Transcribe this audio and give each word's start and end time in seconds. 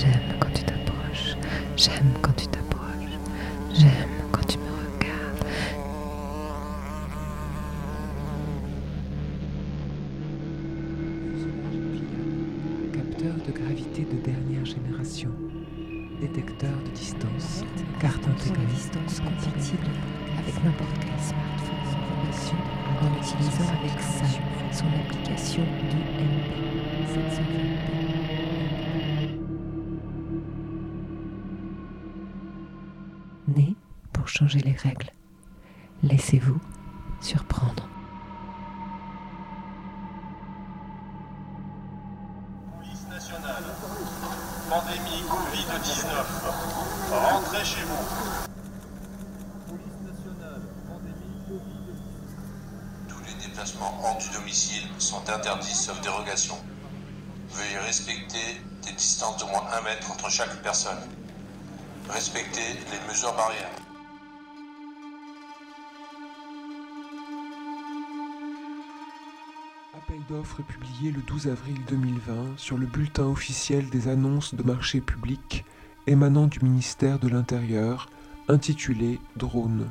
J'aime 0.00 0.38
quand 0.38 0.50
tu 0.54 0.62
t'approches. 0.62 1.34
J'aime 1.76 2.12
quand 2.22 2.32
tu 2.36 2.46
t'approches. 2.46 3.18
J'aime 3.74 4.30
quand 4.30 4.46
tu 4.46 4.58
me 4.58 4.70
regardes. 4.70 5.44
Capteur 12.92 13.34
de 13.44 13.50
gravité 13.50 14.02
de 14.02 14.20
dernière 14.24 14.64
génération. 14.64 15.30
Détecteur 16.20 16.70
de 16.84 16.90
distance. 16.90 17.64
Carte 17.98 18.22
intégrée. 18.28 18.66
distance 18.66 19.18
compatible 19.18 19.90
avec 20.38 20.54
n'importe 20.64 20.94
quel 21.00 21.18
smartphone 21.18 21.58
en 23.02 23.16
utilisant 23.18 23.70
avec 23.80 24.00
ça 24.00 24.24
son 24.72 24.86
application 24.86 25.62
DMP 25.90 26.37
changer 34.38 34.60
les 34.60 34.72
règles. 34.72 35.10
Laissez-vous 36.04 36.60
surprendre. 37.20 37.88
Police 42.78 43.08
nationale. 43.10 43.64
Pandémie 44.70 45.24
Covid-19. 45.28 46.06
Rentrez 47.10 47.64
chez 47.64 47.82
vous. 47.82 48.04
Police 49.66 50.00
nationale. 50.06 50.62
Pandémie 50.86 51.42
Covid-19. 51.48 53.08
Tous 53.08 53.24
les 53.24 53.44
déplacements 53.44 53.98
hors 54.04 54.18
du 54.18 54.28
domicile 54.38 54.86
sont 54.98 55.28
interdits 55.28 55.74
sauf 55.74 56.00
dérogation. 56.00 56.54
Veuillez 57.50 57.78
respecter 57.78 58.60
des 58.86 58.92
distances 58.92 59.38
d'au 59.38 59.48
moins 59.48 59.66
un 59.76 59.82
mètre 59.82 60.12
entre 60.12 60.30
chaque 60.30 60.54
personne. 60.62 61.02
Respectez 62.08 62.74
les 62.92 63.08
mesures 63.12 63.34
barrières. 63.34 63.87
Appel 70.08 70.22
d'offres 70.26 70.62
publié 70.62 71.12
le 71.12 71.20
12 71.20 71.48
avril 71.48 71.76
2020 71.86 72.56
sur 72.56 72.78
le 72.78 72.86
bulletin 72.86 73.26
officiel 73.26 73.90
des 73.90 74.08
annonces 74.08 74.54
de 74.54 74.62
marché 74.62 75.02
public 75.02 75.66
émanant 76.06 76.46
du 76.46 76.60
ministère 76.60 77.18
de 77.18 77.28
l'Intérieur, 77.28 78.08
intitulé 78.48 79.20
Drone. 79.36 79.90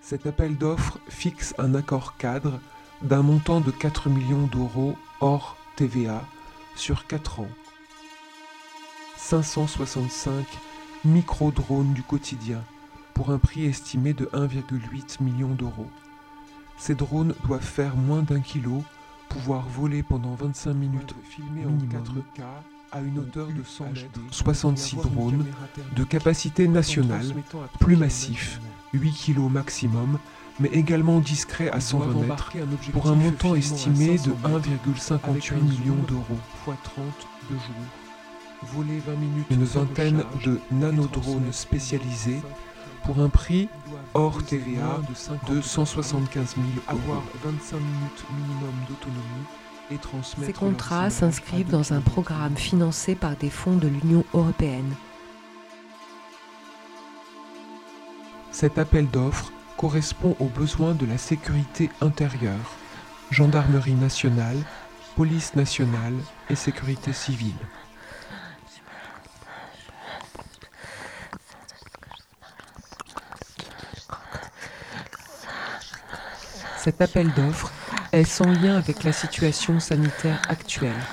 Cet 0.00 0.26
appel 0.26 0.56
d'offres 0.56 1.00
fixe 1.08 1.54
un 1.58 1.74
accord 1.74 2.18
cadre 2.18 2.60
d'un 3.02 3.22
montant 3.22 3.60
de 3.60 3.72
4 3.72 4.10
millions 4.10 4.46
d'euros 4.46 4.96
hors 5.20 5.56
TVA 5.74 6.22
sur 6.76 7.08
4 7.08 7.40
ans. 7.40 7.50
565 9.16 10.46
micro-drones 11.04 11.94
du 11.94 12.04
quotidien 12.04 12.62
pour 13.14 13.30
un 13.30 13.38
prix 13.38 13.64
estimé 13.64 14.12
de 14.12 14.26
1,8 14.26 15.20
million 15.20 15.48
d'euros. 15.48 15.90
Ces 16.78 16.94
drones 16.94 17.34
doivent 17.44 17.60
faire 17.60 17.96
moins 17.96 18.22
d'un 18.22 18.40
kilo, 18.40 18.84
pouvoir 19.30 19.66
voler 19.68 20.02
pendant 20.02 20.34
25 20.34 20.74
minutes 20.74 21.14
filmés 21.24 21.64
en 21.64 21.70
4K 21.70 22.42
à 22.92 23.00
une 23.00 23.20
hauteur 23.20 23.46
de 23.46 23.62
100 23.62 23.84
mètres, 23.84 24.20
66 24.30 24.96
drones 24.96 25.46
de 25.94 26.04
capacité 26.04 26.68
nationale, 26.68 27.32
plus 27.78 27.96
massifs, 27.96 28.60
8 28.92 29.12
kg 29.12 29.38
maximum, 29.50 30.18
mais 30.58 30.68
également 30.70 31.20
discrets 31.20 31.70
à 31.70 31.80
120 31.80 32.26
mètres, 32.26 32.52
pour 32.92 33.06
un 33.06 33.14
montant 33.14 33.54
estimé 33.54 34.18
de 34.18 34.32
1,58 34.48 35.54
million 35.54 35.96
d'euros, 36.08 36.24
x 36.66 36.76
30 36.82 37.04
de 37.50 37.54
jour. 37.54 38.74
Voler 38.74 38.98
20 39.06 39.12
minutes 39.14 39.46
une 39.50 39.64
vingtaine 39.64 40.24
de 40.44 40.60
nanodrones 40.70 41.52
spécialisés 41.52 42.42
pour 43.04 43.20
un 43.20 43.28
prix 43.28 43.68
hors 44.12 44.42
TVA 44.44 45.00
de 45.48 45.60
175 45.62 46.56
000 46.56 46.66
euros. 46.90 47.22
25 47.42 47.76
minutes 47.76 48.24
minimum 48.36 48.74
d'autonomie 48.88 49.19
Ces 50.44 50.52
contrats 50.52 51.10
s'inscrivent 51.10 51.70
dans 51.70 51.92
un 51.92 52.00
programme 52.00 52.56
financé 52.56 53.16
par 53.16 53.34
des 53.34 53.50
fonds 53.50 53.76
de 53.76 53.88
l'Union 53.88 54.24
européenne. 54.34 54.94
Cet 58.52 58.78
appel 58.78 59.08
d'offres 59.08 59.50
correspond 59.76 60.36
aux 60.38 60.46
besoins 60.46 60.94
de 60.94 61.06
la 61.06 61.18
sécurité 61.18 61.90
intérieure, 62.00 62.76
gendarmerie 63.32 63.94
nationale, 63.94 64.58
police 65.16 65.56
nationale 65.56 66.14
et 66.50 66.54
sécurité 66.54 67.12
civile. 67.12 67.54
Cet 76.78 77.00
appel 77.00 77.30
d'offres 77.32 77.72
est 78.12 78.24
sans 78.24 78.50
lien 78.52 78.76
avec 78.76 79.04
la 79.04 79.12
situation 79.12 79.78
sanitaire 79.80 80.42
actuelle, 80.48 81.08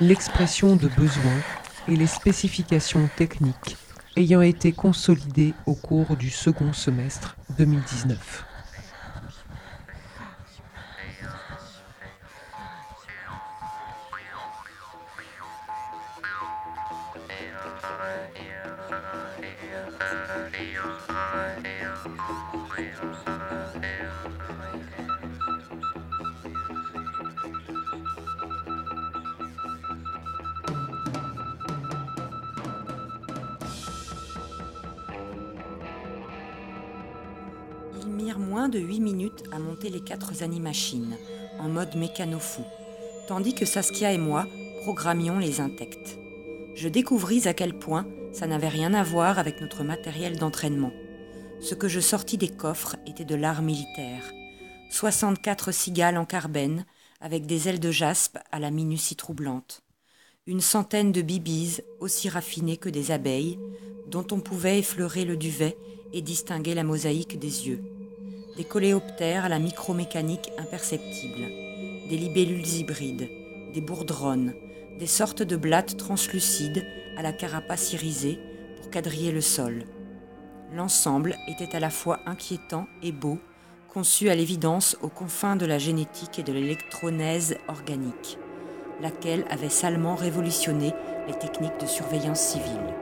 l'expression 0.00 0.76
de 0.76 0.88
besoins 0.88 1.44
et 1.86 1.96
les 1.96 2.06
spécifications 2.06 3.08
techniques 3.08 3.78
ayant 4.16 4.42
été 4.42 4.74
consolidées 4.74 5.60
au 5.66 5.76
cours 5.76 6.16
du 6.16 6.30
second 6.30 6.72
semestre 6.72 7.38
2019. 7.50 8.48
Mirent 38.18 38.40
moins 38.40 38.68
de 38.68 38.80
8 38.80 39.00
minutes 39.00 39.44
à 39.52 39.60
monter 39.60 39.90
les 39.90 40.00
quatre 40.00 40.42
animachines, 40.42 41.16
en 41.60 41.68
mode 41.68 41.94
mécano-fou, 41.94 42.64
tandis 43.28 43.54
que 43.54 43.64
Saskia 43.64 44.12
et 44.12 44.18
moi 44.18 44.44
programmions 44.82 45.38
les 45.38 45.60
intectes. 45.60 46.18
Je 46.74 46.88
découvris 46.88 47.46
à 47.46 47.54
quel 47.54 47.78
point 47.78 48.06
ça 48.32 48.46
n'avait 48.46 48.68
rien 48.68 48.92
à 48.92 49.04
voir 49.04 49.38
avec 49.38 49.60
notre 49.60 49.84
matériel 49.84 50.36
d'entraînement. 50.36 50.92
Ce 51.60 51.74
que 51.74 51.88
je 51.88 52.00
sortis 52.00 52.38
des 52.38 52.48
coffres 52.48 52.96
était 53.06 53.24
de 53.24 53.36
l'art 53.36 53.62
militaire. 53.62 54.32
64 54.90 55.72
cigales 55.72 56.18
en 56.18 56.24
carbène, 56.24 56.86
avec 57.20 57.46
des 57.46 57.68
ailes 57.68 57.80
de 57.80 57.90
jaspe 57.90 58.38
à 58.50 58.58
la 58.58 58.70
minutie 58.70 59.16
troublante. 59.16 59.82
Une 60.46 60.60
centaine 60.60 61.12
de 61.12 61.22
bibis, 61.22 61.82
aussi 62.00 62.28
raffinées 62.28 62.78
que 62.78 62.88
des 62.88 63.10
abeilles, 63.12 63.58
dont 64.08 64.26
on 64.32 64.40
pouvait 64.40 64.78
effleurer 64.78 65.24
le 65.24 65.36
duvet 65.36 65.76
et 66.12 66.22
distinguer 66.22 66.74
la 66.74 66.84
mosaïque 66.84 67.38
des 67.38 67.68
yeux. 67.68 67.97
Des 68.58 68.64
coléoptères 68.64 69.44
à 69.44 69.48
la 69.48 69.60
micromécanique 69.60 70.50
imperceptible, 70.58 71.46
des 72.08 72.16
libellules 72.16 72.66
hybrides, 72.66 73.30
des 73.72 73.80
bourdronnes, 73.80 74.52
des 74.98 75.06
sortes 75.06 75.44
de 75.44 75.54
blattes 75.54 75.96
translucides 75.96 76.84
à 77.16 77.22
la 77.22 77.32
carapace 77.32 77.92
irisée 77.92 78.40
pour 78.76 78.90
quadriller 78.90 79.30
le 79.30 79.42
sol. 79.42 79.84
L'ensemble 80.74 81.36
était 81.46 81.76
à 81.76 81.78
la 81.78 81.88
fois 81.88 82.18
inquiétant 82.26 82.88
et 83.00 83.12
beau, 83.12 83.38
conçu 83.88 84.28
à 84.28 84.34
l'évidence 84.34 84.96
aux 85.02 85.08
confins 85.08 85.54
de 85.54 85.64
la 85.64 85.78
génétique 85.78 86.40
et 86.40 86.42
de 86.42 86.52
l'électronèse 86.52 87.58
organique, 87.68 88.38
laquelle 89.00 89.44
avait 89.50 89.68
salement 89.68 90.16
révolutionné 90.16 90.92
les 91.28 91.38
techniques 91.38 91.78
de 91.80 91.86
surveillance 91.86 92.40
civile. 92.40 92.92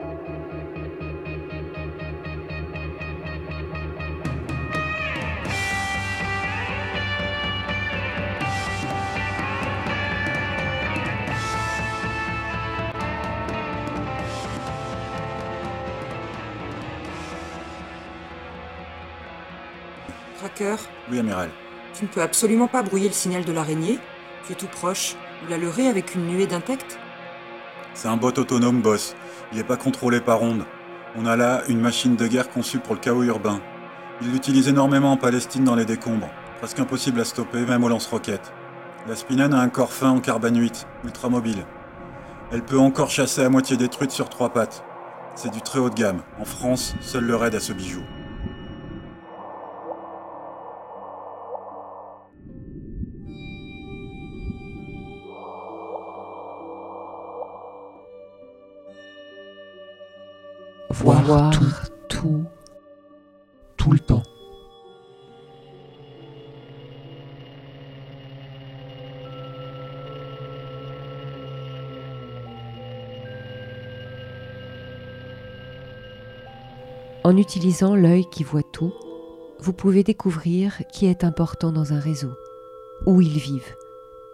Oui, 21.09 21.19
amiral. 21.19 21.49
tu 21.93 22.05
ne 22.05 22.09
peux 22.09 22.21
absolument 22.21 22.67
pas 22.67 22.83
brouiller 22.83 23.07
le 23.07 23.13
signal 23.13 23.45
de 23.45 23.51
l'araignée. 23.51 23.99
Tu 24.45 24.53
es 24.53 24.55
tout 24.55 24.67
proche. 24.67 25.15
Il 25.47 25.53
a 25.53 25.57
leurré 25.57 25.87
avec 25.87 26.15
une 26.15 26.25
nuée 26.25 26.47
d'insectes. 26.47 26.97
C'est 27.93 28.07
un 28.07 28.17
bot 28.17 28.37
autonome, 28.37 28.81
boss. 28.81 29.15
Il 29.51 29.57
n'est 29.57 29.63
pas 29.63 29.77
contrôlé 29.77 30.19
par 30.19 30.41
onde. 30.41 30.63
On 31.15 31.25
a 31.25 31.35
là 31.35 31.63
une 31.67 31.79
machine 31.79 32.15
de 32.15 32.27
guerre 32.27 32.49
conçue 32.49 32.79
pour 32.79 32.93
le 32.95 32.99
chaos 32.99 33.23
urbain. 33.23 33.59
Il 34.21 34.31
l'utilise 34.31 34.67
énormément 34.67 35.11
en 35.11 35.17
Palestine 35.17 35.63
dans 35.63 35.75
les 35.75 35.85
décombres. 35.85 36.29
Presque 36.59 36.79
impossible 36.79 37.19
à 37.19 37.25
stopper, 37.25 37.65
même 37.65 37.83
au 37.83 37.89
lance-roquettes. 37.89 38.51
La 39.07 39.15
Spinan 39.15 39.53
a 39.53 39.59
un 39.59 39.69
corps 39.69 39.93
fin 39.93 40.09
en 40.09 40.19
carbone 40.19 40.59
8, 40.59 40.87
ultra 41.05 41.29
mobile. 41.29 41.65
Elle 42.51 42.63
peut 42.63 42.79
encore 42.79 43.09
chasser 43.09 43.43
à 43.43 43.49
moitié 43.49 43.77
détruite 43.77 44.11
sur 44.11 44.29
trois 44.29 44.49
pattes. 44.49 44.83
C'est 45.35 45.51
du 45.51 45.61
très 45.61 45.79
haut 45.79 45.89
de 45.89 45.95
gamme. 45.95 46.21
En 46.39 46.45
France, 46.45 46.95
seul 47.01 47.25
le 47.25 47.35
raid 47.35 47.53
a 47.53 47.59
ce 47.59 47.73
bijou. 47.73 48.01
Voir, 60.99 61.51
tout, 61.51 61.63
tout, 62.09 62.43
Tout 63.77 63.91
le 63.91 63.99
temps. 63.99 64.23
En 77.23 77.37
utilisant 77.37 77.95
l'œil 77.95 78.25
qui 78.31 78.43
voit 78.43 78.63
tout, 78.63 78.91
vous 79.59 79.73
pouvez 79.73 80.03
découvrir 80.03 80.81
qui 80.91 81.05
est 81.05 81.23
important 81.23 81.71
dans 81.71 81.93
un 81.93 81.99
réseau, 81.99 82.33
où 83.05 83.21
ils 83.21 83.37
vivent, 83.37 83.75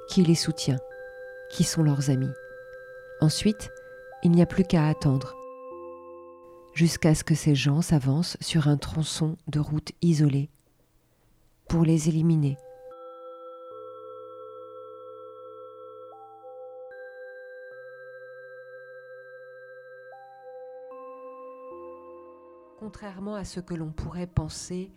qui 0.08 0.24
les 0.24 0.36
soutient, 0.36 0.80
qui 1.52 1.66
sont 1.66 1.84
leurs 1.84 2.10
amis. 2.10 2.32
Ensuite, 3.20 3.70
il 4.24 4.32
n'y 4.32 4.42
a 4.42 4.46
plus 4.46 4.64
qu'à 4.64 4.88
attendre, 4.88 5.36
jusqu'à 6.74 7.14
ce 7.16 7.24
que 7.24 7.36
ces 7.36 7.56
gens 7.56 7.82
s'avancent 7.82 8.38
sur 8.42 8.68
un 8.68 8.78
tronçon 8.78 9.38
de 9.48 9.60
route 9.60 9.92
isolé, 10.02 10.50
pour 11.68 11.84
les 11.84 12.10
éliminer. 12.10 12.58
Contrairement 22.80 23.36
à 23.36 23.46
ce 23.46 23.60
que 23.60 23.74
l'on 23.74 23.92
pourrait 23.92 24.28
penser, 24.28 24.92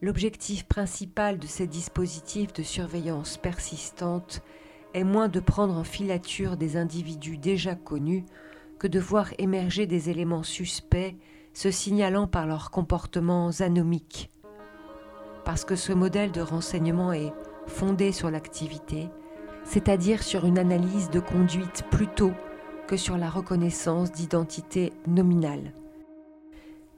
l'objectif 0.00 0.64
principal 0.64 1.38
de 1.38 1.46
ces 1.46 1.66
dispositifs 1.66 2.52
de 2.52 2.62
surveillance 2.62 3.36
persistante 3.36 4.42
est 4.94 5.04
moins 5.04 5.28
de 5.28 5.40
prendre 5.40 5.76
en 5.76 5.84
filature 5.84 6.56
des 6.56 6.76
individus 6.76 7.38
déjà 7.38 7.74
connus 7.74 8.24
de 8.86 9.00
voir 9.00 9.28
émerger 9.38 9.86
des 9.86 10.10
éléments 10.10 10.42
suspects 10.42 11.16
se 11.54 11.70
signalant 11.70 12.26
par 12.26 12.46
leurs 12.46 12.70
comportements 12.70 13.50
anomiques. 13.60 14.30
Parce 15.44 15.64
que 15.64 15.76
ce 15.76 15.92
modèle 15.92 16.32
de 16.32 16.40
renseignement 16.40 17.12
est 17.12 17.32
fondé 17.66 18.12
sur 18.12 18.30
l'activité, 18.30 19.08
c'est-à-dire 19.64 20.22
sur 20.22 20.44
une 20.44 20.58
analyse 20.58 21.10
de 21.10 21.20
conduite 21.20 21.84
plutôt 21.90 22.32
que 22.86 22.96
sur 22.96 23.16
la 23.16 23.30
reconnaissance 23.30 24.12
d'identité 24.12 24.92
nominale 25.06 25.72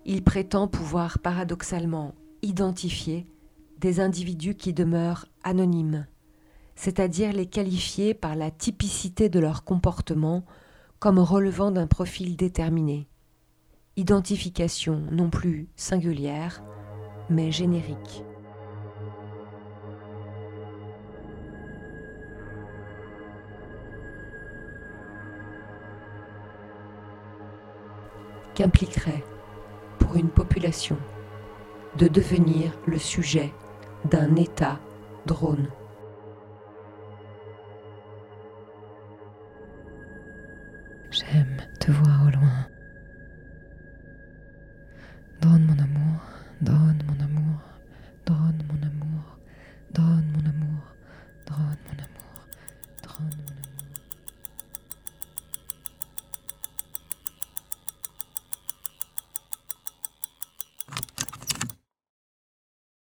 il 0.05 0.23
prétend 0.23 0.69
pouvoir 0.69 1.19
paradoxalement 1.19 2.15
identifier 2.43 3.27
des 3.79 4.01
individus 4.01 4.55
qui 4.55 4.73
demeurent 4.73 5.27
anonymes, 5.43 6.07
c'est-à-dire 6.75 7.33
les 7.33 7.47
qualifier 7.47 8.13
par 8.15 8.37
la 8.37 8.51
typicité 8.51 9.29
de 9.29 9.41
leur 9.41 9.65
comportement 9.65 10.45
comme 11.05 11.19
relevant 11.19 11.71
d'un 11.71 11.87
profil 11.87 12.35
déterminé. 12.35 13.07
Identification 13.97 15.03
non 15.11 15.29
plus 15.29 15.69
singulière, 15.77 16.65
mais 17.29 17.53
générique. 17.53 18.25
Qu'impliquerait 28.55 29.25
pour 29.99 30.17
une 30.17 30.31
population 30.31 30.97
de 31.99 32.09
devenir 32.09 32.73
le 32.87 32.97
sujet 32.97 33.53
d'un 34.11 34.37
État 34.37 34.81
drone? 35.27 35.69
Te 41.85 41.91
voir 41.93 42.23
au 42.27 42.31
loin. 42.31 42.74